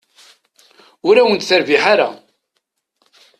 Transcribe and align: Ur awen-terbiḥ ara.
Ur 1.07 1.15
awen-terbiḥ 1.17 1.83
ara. 1.93 2.09